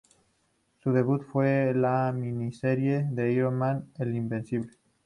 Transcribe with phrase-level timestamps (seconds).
[0.79, 4.71] Su debut fue en la miniserie de "Iron Man: El invencible".